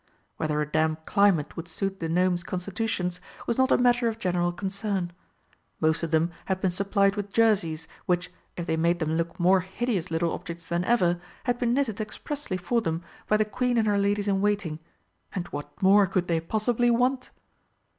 [0.37, 4.51] Whether a damp climate would suit the Gnomes' constitutions was not a matter of general
[4.51, 5.13] concern.
[5.79, 9.59] Most of them had been supplied with jerseys, which, if they made them look more
[9.59, 13.85] hideous little objects than ever, had been knitted expressly for them by the Queen and
[13.87, 14.79] her ladies in waiting
[15.35, 17.29] and what more could they possibly want?